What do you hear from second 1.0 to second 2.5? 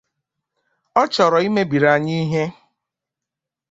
ọ chọọ imebìrì anyị ihe